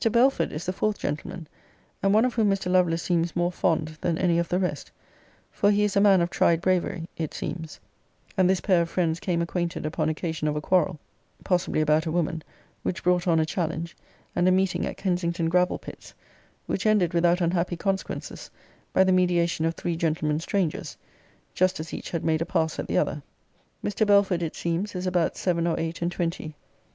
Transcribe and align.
BELFORD 0.11 0.51
is 0.51 0.65
the 0.65 0.73
fourth 0.73 0.97
gentleman, 0.97 1.45
and 2.01 2.11
one 2.11 2.25
of 2.25 2.33
whom 2.33 2.49
Mr. 2.49 2.71
Lovelace 2.71 3.03
seems 3.03 3.35
more 3.35 3.51
fond 3.51 3.99
than 4.01 4.17
any 4.17 4.39
of 4.39 4.49
the 4.49 4.57
rest; 4.57 4.89
for 5.51 5.69
he 5.69 5.83
is 5.83 5.95
a 5.95 6.01
man 6.01 6.21
of 6.21 6.31
tried 6.31 6.59
bravery, 6.59 7.07
it 7.17 7.35
seems; 7.35 7.79
and 8.35 8.49
this 8.49 8.61
pair 8.61 8.81
of 8.81 8.89
friends 8.89 9.19
came 9.19 9.43
acquainted 9.43 9.85
upon 9.85 10.09
occasion 10.09 10.47
of 10.47 10.55
a 10.55 10.59
quarrel, 10.61 10.99
(possibly 11.43 11.81
about 11.81 12.07
a 12.07 12.11
woman,) 12.11 12.41
which 12.81 13.03
brought 13.03 13.27
on 13.27 13.39
a 13.39 13.45
challenge, 13.45 13.95
and 14.35 14.47
a 14.47 14.51
meeting 14.51 14.87
at 14.87 14.97
Kensington 14.97 15.49
Gravel 15.49 15.77
pits; 15.77 16.15
which 16.65 16.87
ended 16.87 17.13
without 17.13 17.39
unhappy 17.39 17.77
consequences, 17.77 18.49
by 18.93 19.03
the 19.03 19.11
mediation 19.11 19.65
of 19.65 19.75
three 19.75 19.95
gentlemen 19.95 20.39
strangers, 20.39 20.97
just 21.53 21.79
as 21.79 21.93
each 21.93 22.09
had 22.09 22.25
made 22.25 22.41
a 22.41 22.45
pass 22.47 22.79
at 22.79 22.87
the 22.87 22.97
other. 22.97 23.21
Mr. 23.85 24.07
Belford, 24.07 24.41
it 24.41 24.55
seems, 24.55 24.95
is 24.95 25.05
about 25.05 25.37
seven 25.37 25.67
or 25.67 25.79
eight 25.79 26.01
and 26.01 26.11
twenty. 26.11 26.55